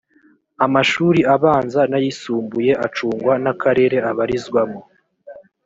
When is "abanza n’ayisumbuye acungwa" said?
1.35-3.33